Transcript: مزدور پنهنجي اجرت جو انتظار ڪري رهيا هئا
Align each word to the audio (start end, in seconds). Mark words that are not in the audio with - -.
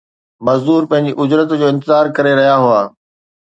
مزدور 0.45 0.81
پنهنجي 0.91 1.11
اجرت 1.21 1.49
جو 1.61 1.67
انتظار 1.73 2.05
ڪري 2.17 2.33
رهيا 2.39 2.57
هئا 2.65 2.81